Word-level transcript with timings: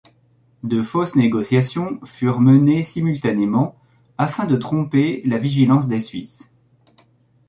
De 0.63 0.81
fausses 0.81 1.15
négociations 1.15 1.99
furent 2.05 2.39
menées 2.41 2.81
simultanément 2.81 3.75
afin 4.17 4.47
de 4.47 4.55
tromper 4.55 5.21
la 5.25 5.37
vigilance 5.37 5.87
des 5.87 5.99
Suisses. 5.99 6.51